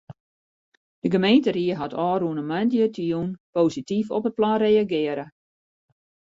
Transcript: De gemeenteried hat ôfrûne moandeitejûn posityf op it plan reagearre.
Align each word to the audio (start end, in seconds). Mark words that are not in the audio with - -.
De 1.03 1.09
gemeenteried 1.15 1.77
hat 1.81 1.97
ôfrûne 2.07 2.43
moandeitejûn 2.49 3.29
posityf 3.53 4.07
op 4.17 4.23
it 4.29 4.37
plan 4.37 4.57
reagearre. 4.67 5.25